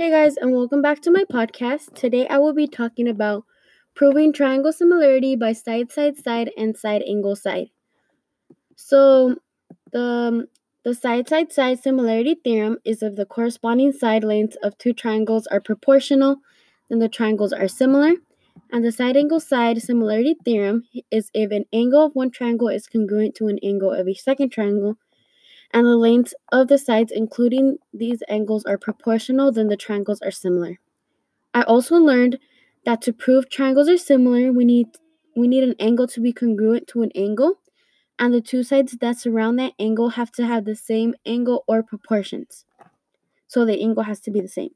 Hey 0.00 0.08
guys, 0.08 0.38
and 0.38 0.50
welcome 0.54 0.80
back 0.80 1.02
to 1.02 1.10
my 1.10 1.24
podcast. 1.24 1.92
Today 1.92 2.26
I 2.26 2.38
will 2.38 2.54
be 2.54 2.66
talking 2.66 3.06
about 3.06 3.44
proving 3.94 4.32
triangle 4.32 4.72
similarity 4.72 5.36
by 5.36 5.52
side, 5.52 5.92
side, 5.92 6.16
side, 6.16 6.50
and 6.56 6.74
side, 6.74 7.02
angle, 7.06 7.36
side. 7.36 7.68
So, 8.76 9.36
the, 9.92 10.48
the 10.84 10.94
side, 10.94 11.28
side, 11.28 11.52
side 11.52 11.82
similarity 11.82 12.34
theorem 12.42 12.78
is 12.82 13.02
if 13.02 13.14
the 13.14 13.26
corresponding 13.26 13.92
side 13.92 14.24
lengths 14.24 14.56
of 14.62 14.78
two 14.78 14.94
triangles 14.94 15.46
are 15.48 15.60
proportional, 15.60 16.36
then 16.88 16.98
the 16.98 17.10
triangles 17.10 17.52
are 17.52 17.68
similar. 17.68 18.14
And 18.72 18.82
the 18.82 18.92
side 18.92 19.18
angle 19.18 19.38
side 19.38 19.82
similarity 19.82 20.34
theorem 20.46 20.84
is 21.10 21.30
if 21.34 21.50
an 21.50 21.66
angle 21.74 22.06
of 22.06 22.14
one 22.14 22.30
triangle 22.30 22.68
is 22.68 22.86
congruent 22.86 23.34
to 23.34 23.48
an 23.48 23.58
angle 23.62 23.92
of 23.92 24.08
a 24.08 24.14
second 24.14 24.48
triangle, 24.48 24.96
and 25.72 25.86
the 25.86 25.96
lengths 25.96 26.34
of 26.52 26.68
the 26.68 26.78
sides, 26.78 27.12
including 27.14 27.78
these 27.92 28.22
angles, 28.28 28.64
are 28.64 28.78
proportional, 28.78 29.52
then 29.52 29.68
the 29.68 29.76
triangles 29.76 30.20
are 30.22 30.30
similar. 30.30 30.78
I 31.54 31.62
also 31.62 31.96
learned 31.96 32.38
that 32.84 33.02
to 33.02 33.12
prove 33.12 33.48
triangles 33.48 33.88
are 33.88 33.98
similar, 33.98 34.52
we 34.52 34.64
need 34.64 34.88
we 35.36 35.46
need 35.46 35.62
an 35.62 35.76
angle 35.78 36.08
to 36.08 36.20
be 36.20 36.32
congruent 36.32 36.88
to 36.88 37.02
an 37.02 37.12
angle, 37.14 37.60
and 38.18 38.34
the 38.34 38.40
two 38.40 38.62
sides 38.62 38.96
that 39.00 39.16
surround 39.16 39.58
that 39.58 39.72
angle 39.78 40.10
have 40.10 40.32
to 40.32 40.46
have 40.46 40.64
the 40.64 40.74
same 40.74 41.14
angle 41.24 41.64
or 41.68 41.82
proportions. 41.82 42.64
So 43.46 43.64
the 43.64 43.80
angle 43.80 44.02
has 44.02 44.20
to 44.20 44.30
be 44.30 44.40
the 44.40 44.48
same. 44.48 44.70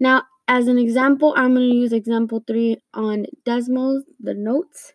Now, 0.00 0.24
as 0.48 0.66
an 0.68 0.78
example, 0.78 1.34
I'm 1.36 1.54
going 1.54 1.68
to 1.68 1.76
use 1.76 1.92
example 1.92 2.42
3 2.46 2.76
on 2.94 3.26
Desmos, 3.46 4.02
the 4.18 4.34
notes, 4.34 4.94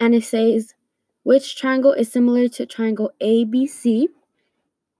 and 0.00 0.14
it 0.14 0.24
says 0.24 0.74
which 1.22 1.56
triangle 1.56 1.92
is 1.92 2.10
similar 2.10 2.48
to 2.48 2.66
triangle 2.66 3.10
ABC. 3.20 4.06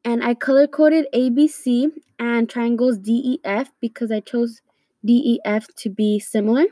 And 0.05 0.25
I 0.25 0.35
color 0.35 0.67
coded 0.67 1.07
ABC 1.15 1.91
and 2.19 2.49
triangles 2.49 2.99
DEF 2.99 3.71
because 3.81 4.11
I 4.11 4.21
chose 4.21 4.61
DEF 5.05 5.67
to 5.77 5.91
be 5.91 6.19
similar. 6.19 6.65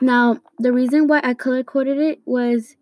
Now, 0.00 0.40
the 0.58 0.72
reason 0.72 1.06
why 1.06 1.20
I 1.22 1.34
color 1.34 1.62
coded 1.62 1.98
it 1.98 2.20
was 2.24 2.76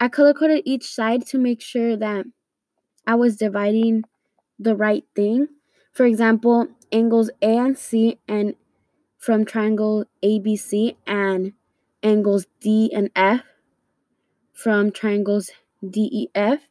I 0.00 0.08
color 0.08 0.34
coded 0.34 0.62
each 0.64 0.92
side 0.92 1.26
to 1.26 1.38
make 1.38 1.60
sure 1.60 1.96
that 1.96 2.24
I 3.06 3.14
was 3.14 3.36
dividing 3.36 4.04
the 4.58 4.74
right 4.74 5.04
thing. 5.14 5.48
For 5.92 6.06
example, 6.06 6.68
angles 6.90 7.30
A 7.40 7.58
and 7.58 7.78
C 7.78 8.18
and 8.26 8.54
from 9.18 9.44
triangle 9.44 10.06
ABC 10.24 10.96
and 11.06 11.52
angles 12.02 12.46
D 12.60 12.90
and 12.92 13.10
F 13.14 13.42
from 14.62 14.92
triangles 14.92 15.50
DEF 15.82 16.68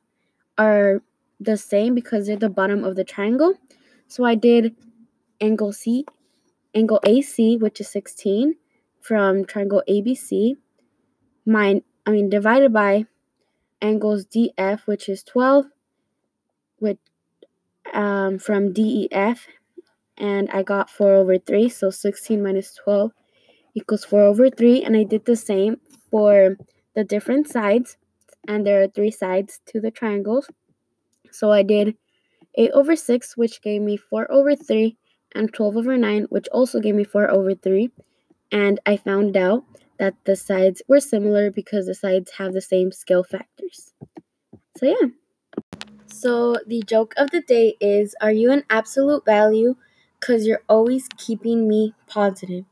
are 0.57 1.01
the 1.41 1.57
same 1.57 1.93
because 1.93 2.27
they're 2.27 2.37
the 2.37 2.49
bottom 2.49 2.85
of 2.85 2.95
the 2.95 3.03
triangle. 3.03 3.55
So 4.07 4.23
I 4.23 4.35
did 4.35 4.75
angle 5.41 5.73
C, 5.73 6.05
angle 6.73 7.01
AC, 7.03 7.57
which 7.57 7.81
is 7.81 7.89
16, 7.89 8.55
from 9.01 9.43
triangle 9.43 9.83
ABC, 9.89 10.55
mine, 11.45 11.81
I 12.05 12.11
mean, 12.11 12.29
divided 12.29 12.71
by 12.71 13.07
angles 13.81 14.25
DF, 14.25 14.85
which 14.85 15.09
is 15.09 15.23
12, 15.23 15.65
with, 16.79 16.97
um, 17.93 18.37
from 18.37 18.71
DEF, 18.71 19.47
and 20.17 20.49
I 20.51 20.63
got 20.63 20.89
4 20.89 21.15
over 21.15 21.37
3, 21.39 21.67
so 21.67 21.89
16 21.89 22.41
minus 22.41 22.75
12 22.75 23.11
equals 23.73 24.05
4 24.05 24.21
over 24.21 24.49
3, 24.49 24.83
and 24.83 24.95
I 24.95 25.03
did 25.03 25.25
the 25.25 25.35
same 25.35 25.81
for 26.09 26.57
the 26.95 27.03
different 27.03 27.47
sides, 27.47 27.97
and 28.47 28.65
there 28.65 28.81
are 28.81 28.87
three 28.87 29.11
sides 29.11 29.59
to 29.67 29.79
the 29.79 29.91
triangles. 29.91 30.49
So 31.31 31.51
I 31.51 31.63
did 31.63 31.95
8 32.55 32.71
over 32.71 32.95
6, 32.95 33.37
which 33.37 33.61
gave 33.61 33.81
me 33.81 33.97
4 33.97 34.31
over 34.31 34.55
3, 34.55 34.97
and 35.33 35.53
12 35.53 35.77
over 35.77 35.97
9, 35.97 36.23
which 36.29 36.47
also 36.49 36.79
gave 36.79 36.95
me 36.95 37.03
4 37.03 37.31
over 37.31 37.55
3. 37.55 37.89
And 38.51 38.79
I 38.85 38.97
found 38.97 39.37
out 39.37 39.63
that 39.97 40.15
the 40.25 40.35
sides 40.35 40.81
were 40.87 40.99
similar 40.99 41.51
because 41.51 41.85
the 41.85 41.95
sides 41.95 42.31
have 42.37 42.53
the 42.53 42.61
same 42.61 42.91
scale 42.91 43.23
factors. 43.23 43.93
So, 44.77 44.87
yeah. 44.87 45.07
So, 46.07 46.57
the 46.67 46.83
joke 46.85 47.13
of 47.17 47.31
the 47.31 47.41
day 47.41 47.75
is 47.79 48.15
Are 48.21 48.31
you 48.31 48.51
an 48.51 48.63
absolute 48.69 49.23
value? 49.25 49.75
Because 50.19 50.45
you're 50.45 50.63
always 50.67 51.07
keeping 51.17 51.67
me 51.67 51.93
positive. 52.07 52.65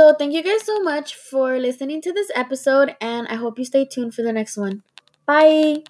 So, 0.00 0.14
thank 0.14 0.32
you 0.32 0.42
guys 0.42 0.64
so 0.64 0.80
much 0.82 1.14
for 1.14 1.58
listening 1.58 2.00
to 2.02 2.10
this 2.10 2.30
episode, 2.34 2.96
and 3.02 3.28
I 3.28 3.34
hope 3.34 3.58
you 3.58 3.66
stay 3.66 3.84
tuned 3.84 4.14
for 4.14 4.22
the 4.22 4.32
next 4.32 4.56
one. 4.56 4.82
Bye. 5.26 5.84